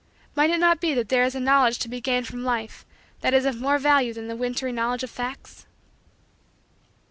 [0.35, 2.87] Might it not be that there is a Knowledge to be gained from Life
[3.19, 5.67] that is of more value than the wintry Knowledge of facts?